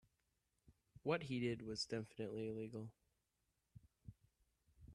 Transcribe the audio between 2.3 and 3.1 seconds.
illegal.